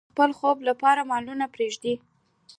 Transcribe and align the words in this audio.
هغه 0.03 0.07
د 0.09 0.11
خپل 0.13 0.29
خوب 0.37 0.57
لپاره 0.69 1.01
مالونه 1.11 1.45
پریږدي. 1.55 1.93